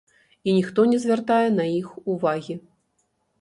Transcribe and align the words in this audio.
І 0.47 0.53
ніхто 0.57 0.85
не 0.91 0.97
звяртае 1.03 1.49
на 1.59 1.67
іх 1.81 1.93
увагі. 2.15 2.59